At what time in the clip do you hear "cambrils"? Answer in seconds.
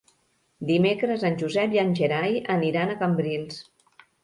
3.05-3.63